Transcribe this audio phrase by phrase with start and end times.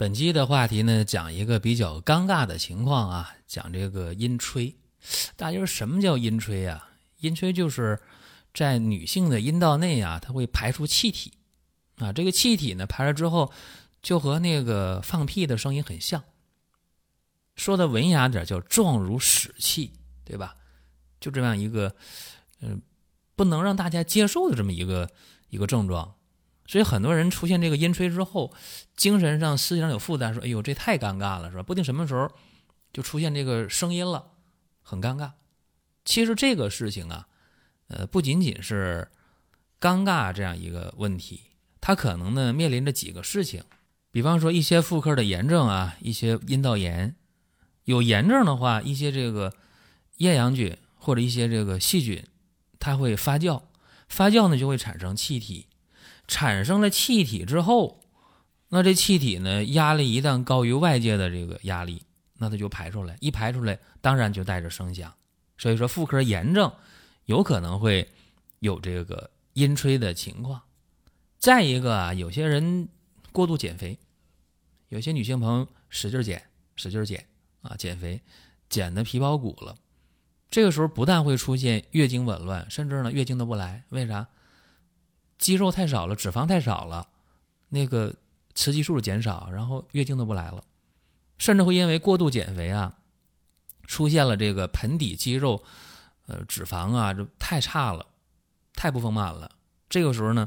[0.00, 4.74] 本期的话题呢，讲一个比较尴尬的情况啊，讲这个阴吹。
[5.36, 6.88] 大家说什么叫阴吹啊？
[7.18, 8.00] 阴吹就是
[8.54, 11.34] 在女性的阴道内啊，它会排出气体
[11.98, 12.14] 啊。
[12.14, 13.52] 这个气体呢，排了之后，
[14.00, 16.24] 就和那个放屁的声音很像。
[17.54, 19.92] 说的文雅点，叫状如屎气，
[20.24, 20.56] 对吧？
[21.20, 21.94] 就这样一个，
[22.62, 22.80] 嗯，
[23.36, 25.10] 不能让大家接受的这么一个
[25.50, 26.14] 一个症状。
[26.70, 28.54] 所以很多人出现这个阴吹之后，
[28.96, 31.64] 精神上、思想上有负担，说：“哎呦，这太尴尬了，是吧？
[31.64, 32.30] 不定什么时候
[32.92, 34.24] 就出现这个声音了，
[34.80, 35.32] 很尴尬。”
[36.06, 37.26] 其实这个事情啊，
[37.88, 39.08] 呃，不仅仅是
[39.80, 41.40] 尴尬这样一个问题，
[41.80, 43.64] 它可能呢面临着几个事情，
[44.12, 47.16] 比方说一些妇科的炎症啊，一些阴道炎，
[47.82, 49.52] 有炎症的话，一些这个
[50.18, 52.24] 厌氧菌或者一些这个细菌，
[52.78, 53.60] 它会发酵，
[54.06, 55.66] 发酵呢就会产生气体。
[56.30, 58.00] 产生了气体之后，
[58.68, 62.04] 那这气体呢，压力一旦高于外界的这个压力，
[62.38, 65.12] 那它就排出来，一排出来，当然就带着声响。
[65.58, 66.72] 所以说，妇科炎症
[67.24, 68.08] 有可能会
[68.60, 70.62] 有这个阴吹的情况。
[71.40, 72.88] 再一个啊，有些人
[73.32, 73.98] 过度减肥，
[74.88, 76.40] 有些女性朋友使劲减，
[76.76, 77.26] 使劲减
[77.62, 78.22] 啊，减肥
[78.68, 79.76] 减的皮包骨了，
[80.48, 84.28] 这个时候不但会出现月经紊乱，甚至呢月经都不来，为啥？
[85.40, 87.08] 肌肉太少了，脂肪太少了，
[87.70, 88.14] 那个
[88.54, 90.62] 雌激素减少，然后月经都不来了，
[91.38, 92.98] 甚至会因为过度减肥啊，
[93.84, 95.64] 出现了这个盆底肌肉，
[96.26, 98.06] 呃，脂肪啊，就太差了，
[98.74, 99.50] 太不丰满了。
[99.88, 100.46] 这个时候呢，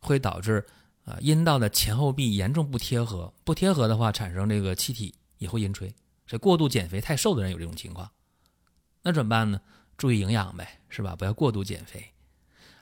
[0.00, 0.64] 会导致
[1.04, 5.94] 啊阴道的前后壁严重不贴合，不贴合的话，产生这个气体也会阴吹。
[6.26, 8.10] 所以过度减肥太瘦的人有这种情况，
[9.02, 9.60] 那怎么办呢？
[9.98, 11.14] 注意营养呗，是吧？
[11.14, 12.10] 不要过度减肥。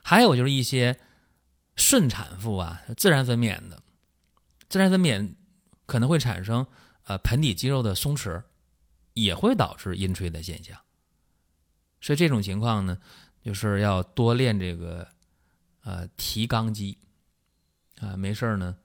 [0.01, 0.97] 还有就是一些。
[1.75, 3.81] 顺产妇啊，自然分娩的，
[4.69, 5.33] 自然分娩
[5.87, 6.65] 可能会产生
[7.05, 8.43] 呃盆底肌肉的松弛，
[9.13, 10.79] 也会导致阴吹的现象。
[11.99, 12.97] 所以这种情况呢，
[13.41, 15.07] 就是要多练这个
[15.83, 16.97] 呃提肛肌
[17.99, 18.75] 啊，没事呢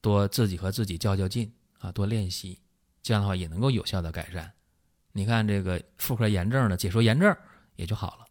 [0.00, 2.58] 多自己和自己较较劲啊，多练习，
[3.02, 4.50] 这样的话也能够有效的改善。
[5.12, 7.36] 你看这个妇科炎症的解说炎症
[7.76, 8.26] 也就好了，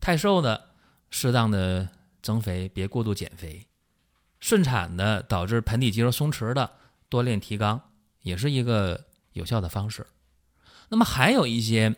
[0.00, 0.68] 太瘦的
[1.08, 1.88] 适当的。
[2.24, 3.66] 增肥别过度减肥，
[4.40, 6.72] 顺产的导致盆底肌肉松弛的，
[7.10, 7.78] 多练提肛
[8.22, 9.04] 也是一个
[9.34, 10.06] 有效的方式。
[10.88, 11.94] 那么还有一些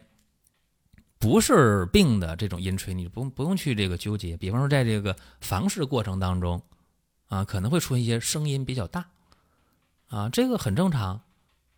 [1.18, 4.36] 不是病的这种阴吹，你不不用去这个纠结。
[4.36, 6.60] 比方说在这个房事过程当中，
[7.28, 9.08] 啊可能会出现一些声音比较大，
[10.08, 11.22] 啊这个很正常，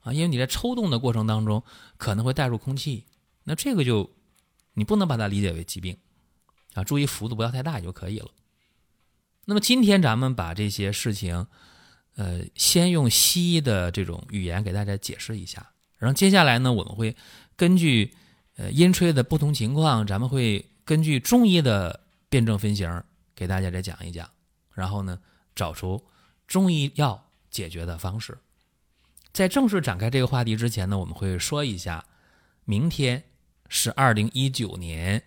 [0.00, 1.62] 啊因为你在抽动的过程当中
[1.98, 3.04] 可能会带入空气，
[3.44, 4.10] 那这个就
[4.72, 5.98] 你不能把它理解为疾病，
[6.72, 8.30] 啊注意幅度不要太大就可以了。
[9.50, 11.46] 那么今天咱们把这些事情，
[12.16, 17.16] 呃，先用西医的这种语言给大家解释一下，然后接下来呢，我们会
[17.56, 18.12] 根据
[18.56, 21.98] 呃阴吹的不同情况，咱们会根据中医的
[22.28, 23.02] 辩证分型
[23.34, 24.28] 给大家再讲一讲，
[24.74, 25.18] 然后呢，
[25.54, 26.04] 找出
[26.46, 28.36] 中医药解决的方式。
[29.32, 32.04] 在正式展开这个话题之前呢，我们会说一下，
[32.66, 33.24] 明天
[33.70, 35.22] 是二零一九年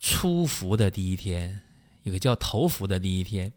[0.00, 1.60] 初伏的第一天。
[2.04, 3.50] 一个叫头伏的第一天，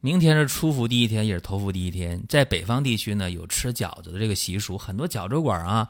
[0.00, 2.20] 明天是初伏第一天，也是头伏第一天。
[2.28, 5.88] 在北方地区呢，有吃饺子的这个习俗，很多饺子馆啊，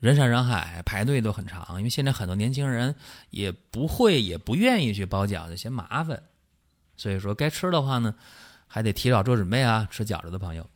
[0.00, 1.64] 人山人海，排队都很长。
[1.78, 2.96] 因为现在很多年轻人
[3.30, 6.20] 也不会，也不愿意去包饺子，嫌麻烦。
[6.96, 8.12] 所以说，该吃的话呢，
[8.66, 9.86] 还得提早做准备啊。
[9.88, 10.68] 吃饺子的朋友，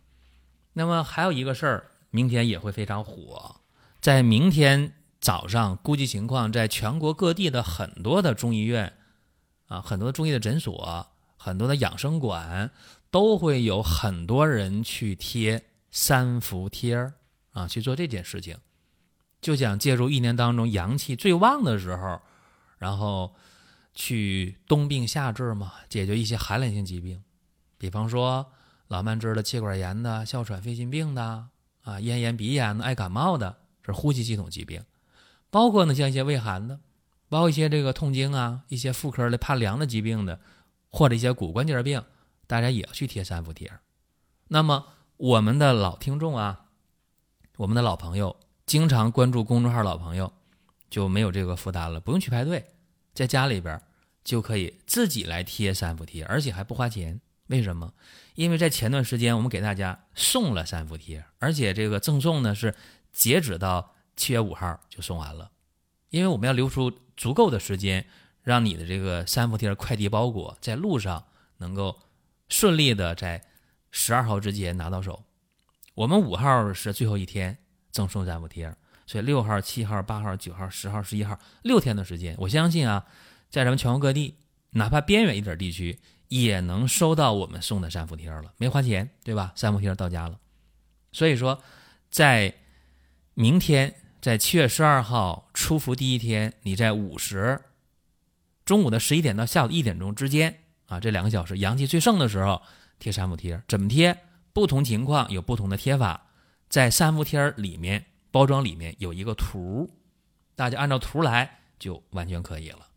[0.72, 3.56] 那么还有一个事儿，明天也会非常火。
[4.00, 8.92] 在明天早上，估计情况，在全国各地的很多的中医院。
[9.66, 11.06] 啊，很多中医的诊所，
[11.36, 12.70] 很多的养生馆，
[13.10, 17.14] 都会有很多人去贴三伏贴儿
[17.52, 18.56] 啊，去做这件事情，
[19.40, 22.20] 就想借助一年当中阳气最旺的时候，
[22.78, 23.34] 然后
[23.94, 27.22] 去冬病夏治嘛，解决一些寒冷性疾病，
[27.78, 28.46] 比方说
[28.88, 31.48] 老慢支的、气管炎的、哮喘、肺心病的
[31.82, 34.84] 啊，咽炎、鼻炎的、爱感冒的，是呼吸系统疾病，
[35.50, 36.78] 包括呢像一些胃寒的。
[37.34, 40.38] 包括一些这个痛经啊，一些妇科的怕凉的疾病的，
[40.88, 42.00] 或者一些骨关节病，
[42.46, 43.72] 大家也要去贴三伏贴。
[44.46, 44.86] 那么
[45.16, 46.66] 我们的老听众啊，
[47.56, 48.36] 我们的老朋友，
[48.66, 50.32] 经常关注公众号老朋友，
[50.88, 52.64] 就没有这个负担了，不用去排队，
[53.12, 53.82] 在家里边
[54.22, 57.20] 就可以自己来贴三伏贴，而且还不花钱。
[57.48, 57.92] 为什么？
[58.36, 62.76] 因为在前段时间我们给大家送了三伏贴，而且这个赠送呢是
[63.12, 65.50] 截止到七月五号就送完了，
[66.14, 68.06] 因为我们要留出足够的时间，
[68.42, 71.24] 让你的这个三伏贴快递包裹在路上
[71.58, 71.98] 能够
[72.48, 73.42] 顺利的在。
[73.96, 75.22] 十二号之前拿到手，
[75.94, 77.56] 我们五号是最后一天
[77.92, 78.74] 赠送三伏贴，
[79.06, 83.06] 所以六号、七号、八号、九号、十号、十一号六天的时间，我相信啊，
[83.50, 84.34] 在咱们全国各地，
[84.70, 89.52] 哪怕边远一点地区，也能收到我们送的三伏贴了，没花钱，对吧？
[89.54, 90.40] 三伏贴到家了，
[91.12, 91.62] 所以说，
[92.10, 92.52] 在
[93.34, 93.94] 明天，
[94.24, 97.60] 在七月十二号出伏第一天，你在午时，
[98.64, 102.62] 中午的十一点到下午一点钟之间啊，这两个小时阳气最盛的时候。
[102.98, 104.18] 贴三伏贴怎么贴？
[104.54, 106.28] 不同情况有不同的贴法，
[106.70, 109.90] 在三伏贴里面包装里面有一个图，
[110.56, 112.88] 大家按照图来就完全可以了。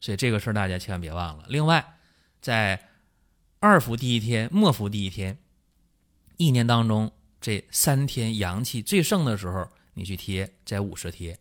[0.00, 1.44] 所以这个事儿大家千万别忘了。
[1.48, 1.98] 另外，
[2.40, 2.88] 在
[3.58, 5.36] 二伏第一天、末伏第一天，
[6.38, 11.38] 一年当中这三天阳气最盛的时候，你去贴，在午时贴。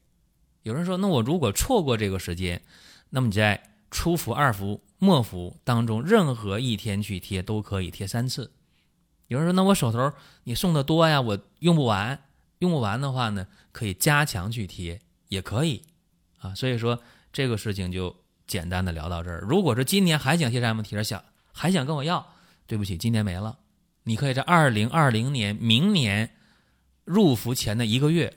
[0.63, 2.61] 有人说，那我如果错过这个时间，
[3.09, 4.81] 那么你在初伏、二伏。
[5.01, 8.51] 末伏当中任何一天去贴都可以贴三次。
[9.27, 10.11] 有人说：“那我手头
[10.43, 12.19] 你送的多呀，我用不完。
[12.57, 14.99] 用不完的话呢，可以加强去贴，
[15.29, 15.81] 也可以
[16.39, 17.01] 啊。”所以说
[17.31, 18.13] 这个事情就
[18.45, 19.39] 简单的聊到这儿。
[19.47, 21.23] 如果是今年还想贴三伏贴，想
[21.53, 22.33] 还想跟我要，
[22.67, 23.57] 对不起，今年没了。
[24.03, 26.35] 你可以在二零二零年明年
[27.09, 28.31] 入伏前的一个月，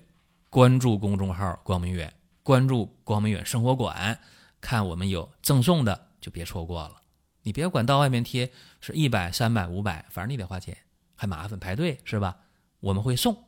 [0.49, 2.11] 关注公众号“光明远”，
[2.43, 4.19] 关注“光明远生活馆”，
[4.63, 6.09] 看我们有赠送的。
[6.23, 7.03] 就别错过了，
[7.43, 10.75] 你别管到外面贴是一百、三百、五百，反正你得花钱，
[11.15, 12.39] 还麻烦排队是吧？
[12.81, 13.45] 我们会送，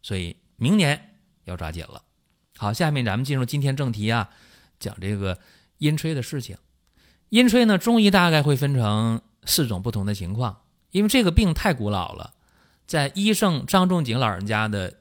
[0.00, 2.02] 所以明年要抓紧了。
[2.56, 4.30] 好，下面咱们进入今天正题啊，
[4.80, 5.38] 讲这个
[5.76, 6.56] 阴吹的事情。
[7.28, 12.32] 阴吹呢，中医大概会分成四种不同的情况，因为这个病太古老了，
[12.92, 14.92] 在医圣张仲景老人家的《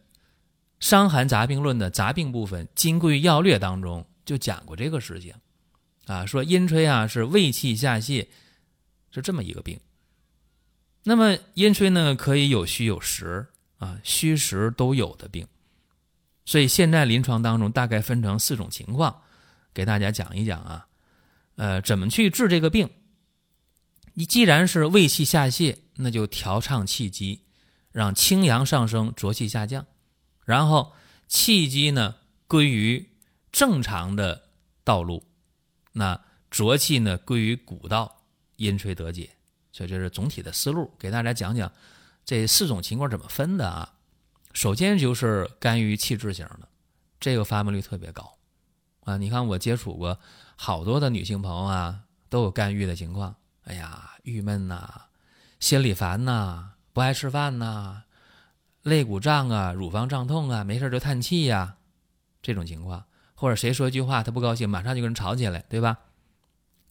[0.79, 5.33] 伤寒杂病论》的杂病部分《金匮要略》当中就讲过这个事情。
[6.05, 8.29] 啊，说阴吹啊是胃气下泄，
[9.11, 9.77] 是这么一个病。
[11.03, 13.45] 那么阴吹呢，可以有虚有实
[13.77, 15.45] 啊，虚实都有的病。
[16.45, 19.21] 所以现在临床当中大概分成四种情况，
[19.73, 20.88] 给大家讲一讲啊。
[21.57, 22.89] 呃，怎么去治这个病？
[24.13, 27.41] 你既然是胃气下泄，那就调畅气机，
[27.91, 29.85] 让清阳上升，浊气下降，
[30.45, 30.93] 然后
[31.27, 32.15] 气机呢
[32.47, 33.09] 归于
[33.51, 34.49] 正常的
[34.83, 35.27] 道路。
[35.93, 38.23] 那浊气呢归于古道，
[38.55, 39.35] 阴吹得解，
[39.71, 41.71] 所以这是总体的思路，给大家讲讲
[42.23, 43.93] 这四种情况怎么分的啊。
[44.53, 46.67] 首先就是肝郁气滞型的，
[47.19, 48.38] 这个发病率特别高
[49.05, 49.17] 啊。
[49.17, 50.19] 你看我接触过
[50.55, 53.35] 好多的女性朋友啊，都有肝郁的情况。
[53.63, 55.03] 哎呀，郁闷呐，
[55.59, 58.03] 心里烦呐，不爱吃饭呐，
[58.83, 61.75] 肋骨胀啊，乳房胀痛啊，没事就叹气呀，
[62.41, 63.05] 这种情况。
[63.33, 65.97] 或者谁说一句话，他不高兴，马上就跟人吵起来，对吧？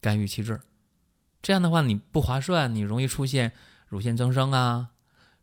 [0.01, 0.61] 肝郁气滞，
[1.43, 3.53] 这样的话你不划算，你容易出现
[3.87, 4.89] 乳腺增生啊，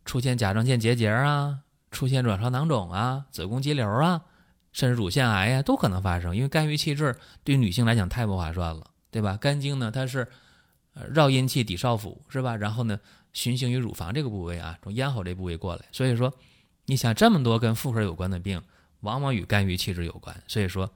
[0.04, 1.60] 出现甲状腺结节啊，
[1.90, 4.22] 出现卵巢囊肿啊，子宫肌瘤啊，
[4.72, 6.36] 甚至乳腺癌呀，都可能发生。
[6.36, 9.38] 因为肝郁气滞对女性来讲太不划算了，对吧？
[9.40, 10.28] 肝经呢，它是
[11.10, 12.54] 绕阴气抵少腹，是吧？
[12.56, 12.98] 然后呢，
[13.32, 15.84] 循行于乳房这个部位啊，从咽喉这部位过来。
[15.92, 16.32] 所以说，
[16.86, 18.62] 你想这么多跟妇科有关的病。
[19.02, 20.92] 往往与肝郁气滞有关，所以说，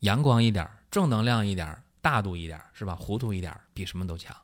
[0.00, 2.96] 阳光一点、正能量一点、大度一点，是吧？
[2.96, 4.36] 糊涂一点比什么都强。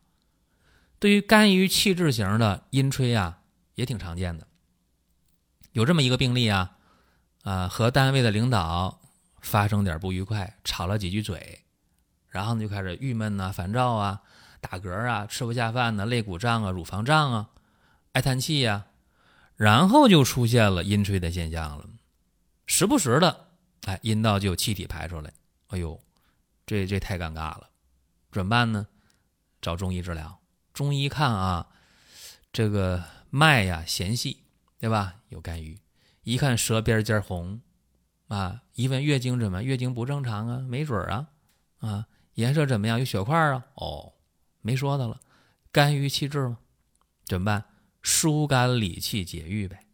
[1.00, 3.40] 对于肝郁气滞型的阴吹啊，
[3.74, 4.46] 也挺常见的。
[5.72, 6.76] 有这么一个病例啊，
[7.42, 9.00] 啊，和单位的领导
[9.40, 11.62] 发生点不愉快，吵了几句嘴，
[12.28, 14.22] 然后呢就开始郁闷呐、烦躁啊、
[14.60, 17.50] 打嗝啊、吃不下饭呐、肋骨胀啊、乳房胀啊、
[18.12, 18.86] 爱叹气呀，
[19.56, 21.86] 然后就出现了阴吹的现象了。
[22.66, 23.48] 时不时的，
[23.86, 25.32] 哎，阴道就有气体排出来，
[25.68, 26.00] 哎呦，
[26.66, 27.68] 这这太尴尬了，
[28.30, 28.86] 怎么办呢？
[29.60, 30.38] 找中医治疗。
[30.72, 31.66] 中医看啊，
[32.52, 34.44] 这个脉呀弦细，
[34.78, 35.16] 对吧？
[35.28, 35.78] 有肝郁。
[36.22, 37.60] 一看舌边尖红，
[38.28, 39.62] 啊，一问月经怎么？
[39.62, 41.26] 月经不正常啊，没准啊，
[41.80, 42.98] 啊，颜色怎么样？
[42.98, 43.66] 有血块啊？
[43.74, 44.12] 哦，
[44.62, 45.20] 没说的了，
[45.72, 46.58] 肝郁气滞吗？
[47.24, 47.64] 怎么办？
[48.02, 49.86] 疏肝理气解郁呗。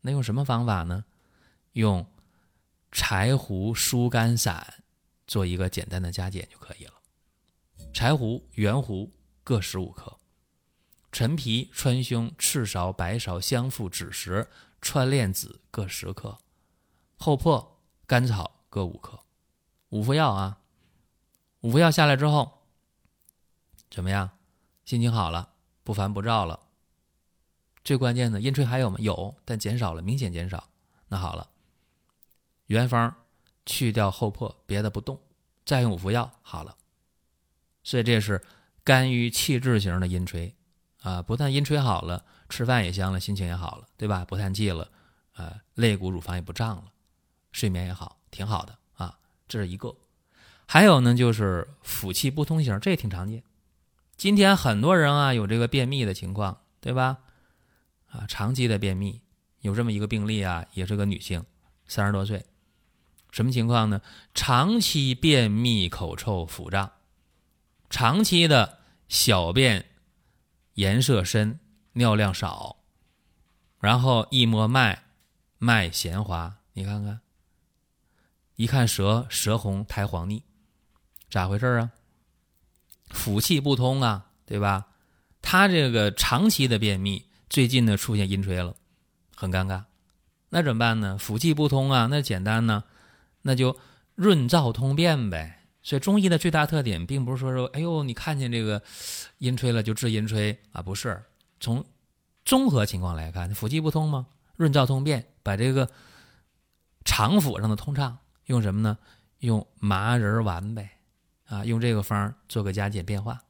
[0.00, 1.04] 那用什么方法呢？
[1.72, 2.06] 用
[2.90, 4.82] 柴胡疏肝散
[5.26, 6.94] 做一个简单的加减就可以了。
[7.92, 9.12] 柴胡、圆胡
[9.42, 10.18] 各十五克，
[11.10, 14.48] 陈皮、川芎、赤芍、白芍、香附、枳实、
[14.80, 16.38] 川链子各十克，
[17.16, 19.20] 厚朴、甘草各五克，
[19.90, 20.60] 五副药啊。
[21.60, 22.57] 五副药下来之后，
[23.90, 24.30] 怎么样？
[24.84, 25.50] 心情好了，
[25.84, 26.60] 不烦不躁了。
[27.84, 28.96] 最关键的，阴吹还有吗？
[29.00, 30.68] 有，但减少了，明显减少。
[31.08, 31.48] 那好了，
[32.66, 33.14] 原方
[33.64, 35.18] 去掉后破，别的不动，
[35.64, 36.76] 再用五服药好了。
[37.82, 38.44] 所以这是
[38.84, 40.54] 肝郁气滞型的阴吹
[41.00, 44.24] 啊，不但阴吹好了，吃饭也香了，心情也好了，对吧？
[44.24, 44.90] 不叹气了，
[45.36, 46.92] 呃，肋骨乳房也不胀了，
[47.52, 49.18] 睡眠也好，挺好的啊。
[49.46, 49.94] 这是一个。
[50.66, 53.42] 还有呢，就是腑气不通型，这也挺常见。
[54.18, 57.18] 今天很多人啊有这个便秘的情况，对吧？
[58.08, 59.22] 啊，长期的便秘，
[59.60, 61.44] 有这么一个病例啊，也是个女性，
[61.86, 62.44] 三十多岁，
[63.30, 64.02] 什么情况呢？
[64.34, 66.90] 长期便秘、口臭、腹胀，
[67.88, 69.86] 长期的小便
[70.74, 71.60] 颜色深、
[71.92, 72.78] 尿量少，
[73.78, 75.04] 然后一摸脉，
[75.58, 77.20] 脉弦滑，你看看，
[78.56, 80.42] 一看舌，舌红苔黄腻。
[81.30, 81.92] 咋回事啊？
[83.10, 84.86] 腑气不通啊，对吧？
[85.40, 88.74] 他这个长期的便秘，最近呢出现阴吹了，
[89.34, 89.84] 很尴尬。
[90.50, 91.16] 那怎么办呢？
[91.20, 92.84] 腑气不通啊，那简单呢，
[93.42, 93.76] 那就
[94.14, 95.54] 润燥通便呗。
[95.82, 98.82] 所以中医的最大特点，并不是说说，哎呦，你看见这个
[99.38, 101.22] 阴吹了就治阴吹啊，不是。
[101.60, 101.84] 从
[102.44, 104.26] 综合情况来看，腑气不通吗？
[104.56, 105.88] 润燥通便，把这个
[107.04, 108.98] 肠腑上的通畅，用什么呢？
[109.38, 110.97] 用麻仁丸呗。
[111.48, 113.42] 啊，用这个方做个加减变化：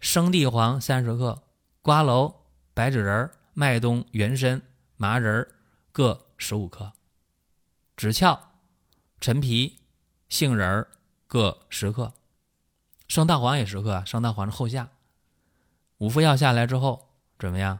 [0.00, 1.42] 生地黄三十克，
[1.80, 2.34] 瓜蒌、
[2.74, 4.60] 白芷仁、麦冬、原参、
[4.96, 5.46] 麻仁
[5.92, 6.92] 各十五克，
[7.96, 8.38] 枳壳、
[9.18, 9.78] 陈皮、
[10.28, 10.86] 杏仁
[11.26, 12.12] 各十克，
[13.08, 14.02] 生大黄也十克。
[14.04, 14.90] 生大黄是后下。
[15.98, 17.08] 五副药下来之后
[17.38, 17.78] 怎么样？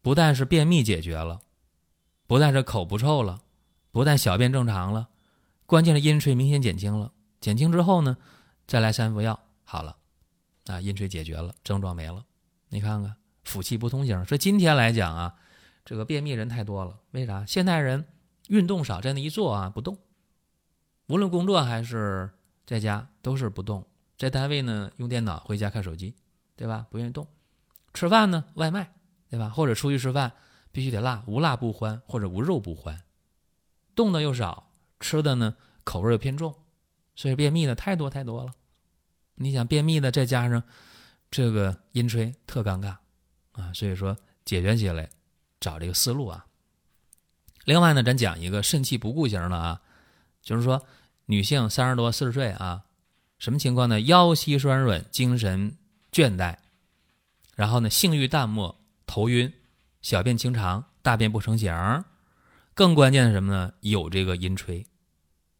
[0.00, 1.40] 不但是便秘解决了，
[2.26, 3.42] 不但是口不臭了，
[3.90, 5.10] 不但小便正常了，
[5.66, 7.12] 关键是阴吹明显减轻了。
[7.40, 8.16] 减轻之后呢，
[8.66, 9.96] 再来三副药，好了，
[10.66, 12.24] 啊，阴吹解决了，症状没了。
[12.68, 14.24] 你看看，腑气不通型。
[14.26, 15.34] 说今天来讲啊，
[15.84, 17.00] 这个便秘人太多了。
[17.12, 17.44] 为啥？
[17.46, 18.06] 现代人
[18.48, 19.98] 运动少，在那一坐啊不动，
[21.06, 22.30] 无论工作还是
[22.66, 23.86] 在家都是不动。
[24.18, 26.14] 在单位呢用电脑，回家看手机，
[26.56, 26.86] 对吧？
[26.90, 27.26] 不愿意动。
[27.94, 28.92] 吃饭呢外卖，
[29.30, 29.48] 对吧？
[29.48, 30.32] 或者出去吃饭
[30.70, 33.02] 必须得辣，无辣不欢，或者无肉不欢。
[33.94, 34.70] 动的又少，
[35.00, 36.54] 吃的呢口味又偏重。
[37.20, 38.54] 所以便秘的太多太多了，
[39.34, 40.62] 你想便秘的再加上
[41.30, 42.96] 这个阴吹，特尴尬
[43.52, 43.70] 啊！
[43.74, 45.06] 所以说解决起来
[45.60, 46.46] 找这个思路啊。
[47.66, 49.82] 另外呢，咱讲一个肾气不固型的啊，
[50.40, 50.82] 就是说
[51.26, 52.86] 女性三十多四十岁啊，
[53.38, 54.00] 什么情况呢？
[54.00, 55.76] 腰膝酸软，精神
[56.10, 56.56] 倦怠，
[57.54, 59.52] 然后呢性欲淡漠，头晕，
[60.00, 62.02] 小便清长，大便不成形，
[62.72, 63.74] 更关键的什么呢？
[63.80, 64.86] 有这个阴吹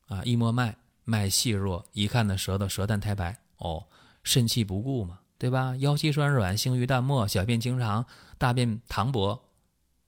[0.07, 0.79] 啊，一摸脉。
[1.05, 3.87] 脉细弱，一看呢，舌头舌淡苔白，哦，
[4.23, 5.77] 肾气不固嘛，对吧？
[5.77, 8.07] 腰膝酸软，性欲淡漠，小便经常，
[8.39, 9.43] 大便溏薄，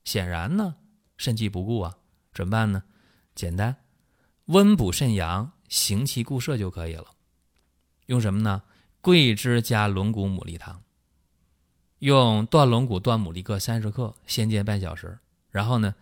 [0.05, 0.77] 显然呢，
[1.17, 1.97] 肾气不固啊，
[2.33, 2.85] 怎么办呢？
[3.35, 3.77] 简单，
[4.47, 7.07] 温补肾阳，行气固摄就可以了。
[8.07, 8.63] 用什么呢？
[9.01, 10.83] 桂枝加龙骨牡蛎汤。
[12.01, 15.19] 用断龙骨、断牡蛎各三十克，先煎半小时，
[15.51, 15.95] 然后呢，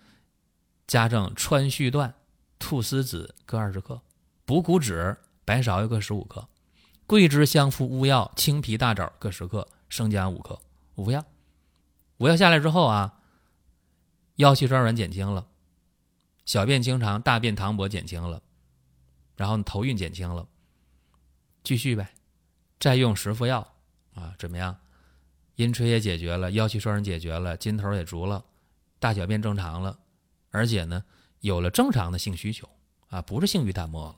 [0.87, 2.14] 加上川续断、
[2.59, 4.00] 菟丝子各二十克。
[4.50, 6.49] 补骨脂、白芍各十五克，
[7.07, 10.61] 桂枝、香附、乌药、青皮、大枣各十克，生姜五克，
[10.97, 11.25] 五副药。
[12.16, 13.21] 五药下来之后啊，
[14.38, 15.47] 腰膝酸软减轻了，
[16.47, 18.42] 小便清长，大便溏薄减轻了，
[19.37, 20.45] 然后头晕减轻了，
[21.62, 22.12] 继续呗，
[22.80, 23.75] 再用十副药
[24.16, 24.76] 啊，怎么样？
[25.54, 28.45] 阴吹也解决了，腰膝酸软解决了，筋头也足了，
[28.99, 29.97] 大小便正常了，
[30.50, 31.04] 而且呢，
[31.38, 32.69] 有了正常的性需求
[33.11, 34.16] 啊，不是性欲淡漠了。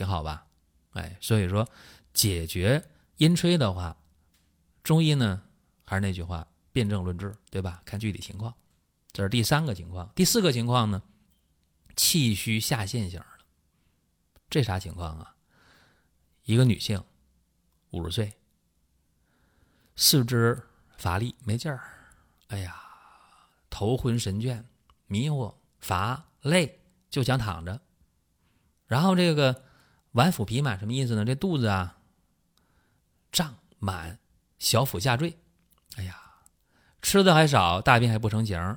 [0.00, 0.46] 挺好吧，
[0.92, 1.68] 哎，所以说
[2.14, 2.82] 解决
[3.18, 3.94] 阴吹的话，
[4.82, 5.42] 中医呢
[5.84, 7.82] 还是那句话，辨证论治，对吧？
[7.84, 8.54] 看具体情况。
[9.12, 11.02] 这是第三个情况，第四个情况呢，
[11.96, 13.26] 气虚下陷型的，
[14.48, 15.36] 这啥情况啊？
[16.44, 17.04] 一个女性，
[17.90, 18.32] 五十岁，
[19.96, 20.66] 四肢
[20.96, 21.82] 乏力没劲儿，
[22.46, 22.74] 哎呀，
[23.68, 24.64] 头昏神倦，
[25.08, 26.80] 迷糊乏累，
[27.10, 27.82] 就想躺着，
[28.86, 29.64] 然后这个。
[30.12, 31.24] 脘腹皮满什么意思呢？
[31.24, 31.98] 这肚子啊
[33.30, 34.18] 胀满，
[34.58, 35.38] 小腹下坠，
[35.96, 36.20] 哎呀，
[37.00, 38.76] 吃的还少，大便还不成形，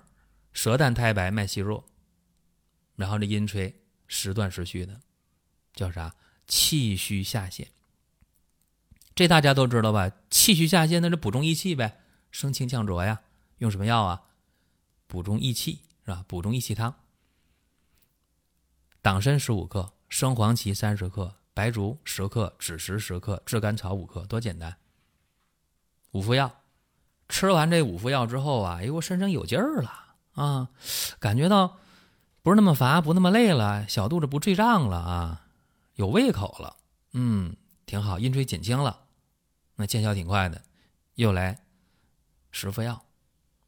[0.51, 1.85] 舌淡苔白，脉细弱，
[2.95, 5.01] 然后这阴吹时断时续的，
[5.73, 6.15] 叫啥？
[6.45, 7.67] 气虚下陷。
[9.15, 10.11] 这大家都知道吧？
[10.29, 13.21] 气虚下陷，那是补中益气呗，生清降浊呀。
[13.57, 14.23] 用什么药啊？
[15.07, 16.25] 补中益气是吧？
[16.27, 16.95] 补中益气汤。
[19.01, 24.77] 党参十五克，生黄芪三十克，白术十克，枳实十克，炙甘草五克，多简单。
[26.11, 26.51] 五副药，
[27.27, 29.91] 吃完这五副药之后啊，哎，我身上有劲儿了
[30.35, 30.69] 啊，
[31.19, 31.79] 感觉到
[32.43, 35.47] 不是那么乏，不那么累了，小肚子不坠胀了啊，
[35.95, 36.75] 有胃口了，
[37.13, 37.55] 嗯，
[37.87, 39.05] 挺好，阴吹减轻了。
[39.77, 40.61] 那见效挺快的，
[41.15, 41.57] 又来
[42.51, 43.03] 十副药，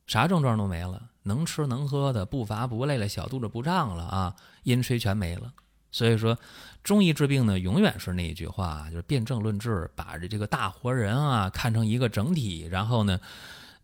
[0.06, 5.52] 啥症状都没了，能吃能喝的，不乏不累了，小肚子不胀了啊，阴吹全没了。
[5.96, 6.38] 所以说，
[6.84, 13.18] 中医治病呢，永远是那一句话，就是辨证论治，把这这个大活人啊看成一个整体，然后呢，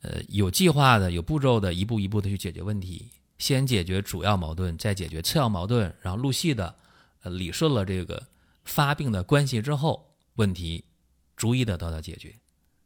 [0.01, 3.09] 呃，有计划的、有步骤的，一步一步的去解决问题。
[3.37, 6.75] 先解决主要矛盾，再解决次要矛盾，然后陆续的，
[7.21, 8.21] 呃，理顺了这个
[8.65, 10.83] 发病的关系之后，问题。
[11.37, 12.35] 逐一的得到解决，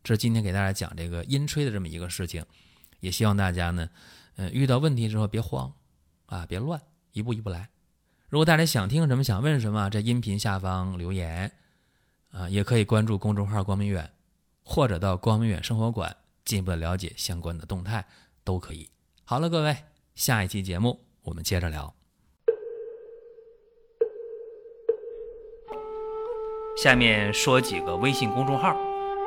[0.04, 2.46] 这是今天给大家讲这个阴吹的这么一个事情，
[3.00, 3.90] 也希望大家呢，
[4.36, 5.74] 呃，遇到问题之后别慌，
[6.28, 6.80] 啊，别乱，
[7.12, 7.68] 一步一步来。
[8.36, 11.50] 如果大家想听什么，想问什么，在音频下方留言，
[12.32, 14.12] 啊，也可以关注公众号“光明远”，
[14.62, 16.14] 或者到光明远生活馆
[16.44, 18.06] 进一步的了解相关的动态，
[18.44, 18.90] 都可以。
[19.24, 19.78] 好了，各位，
[20.16, 21.96] 下一期节目我们接着聊。
[26.84, 28.76] 下面说几个微信公众号：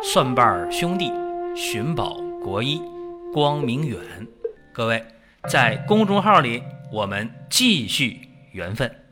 [0.02, 1.10] 蒜瓣兄弟、
[1.56, 2.78] 寻宝国医、
[3.32, 3.98] 光明远。
[4.74, 5.02] 各位
[5.48, 6.62] 在公众号里，
[6.92, 8.27] 我们继续
[8.58, 9.07] 缘分。